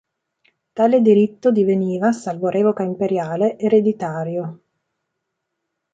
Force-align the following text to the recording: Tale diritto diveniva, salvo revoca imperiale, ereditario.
Tale 0.73 0.99
diritto 1.01 1.51
diveniva, 1.51 2.11
salvo 2.11 2.47
revoca 2.49 2.81
imperiale, 2.81 3.55
ereditario. 3.59 4.59